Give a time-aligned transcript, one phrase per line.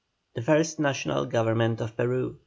[0.33, 2.37] THE FIRST NATIONAL GOVERNMENT OF PERU.